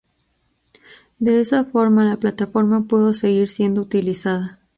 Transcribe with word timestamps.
De 1.19 1.39
esa 1.41 1.63
forma 1.63 2.03
la 2.05 2.17
plataforma 2.17 2.87
pudo 2.87 3.13
seguir 3.13 3.49
siendo 3.49 3.81
utilizada. 3.81 4.59